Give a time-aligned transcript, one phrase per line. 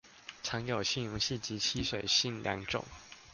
[0.41, 2.83] 常有親油性及親水性兩種